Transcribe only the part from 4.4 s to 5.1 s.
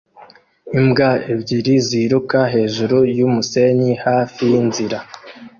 yinzira